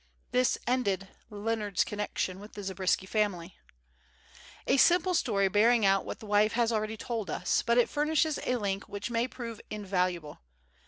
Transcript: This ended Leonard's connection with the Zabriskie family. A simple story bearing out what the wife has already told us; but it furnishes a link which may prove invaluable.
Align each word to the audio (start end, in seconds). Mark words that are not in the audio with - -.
This 0.31 0.57
ended 0.65 1.09
Leonard's 1.29 1.83
connection 1.83 2.39
with 2.39 2.53
the 2.53 2.63
Zabriskie 2.63 3.05
family. 3.05 3.59
A 4.65 4.77
simple 4.77 5.13
story 5.13 5.47
bearing 5.47 5.85
out 5.85 6.05
what 6.05 6.19
the 6.19 6.25
wife 6.25 6.53
has 6.53 6.71
already 6.71 6.97
told 6.97 7.29
us; 7.29 7.61
but 7.61 7.77
it 7.77 7.87
furnishes 7.87 8.39
a 8.43 8.55
link 8.55 8.85
which 8.89 9.11
may 9.11 9.27
prove 9.27 9.61
invaluable. 9.69 10.39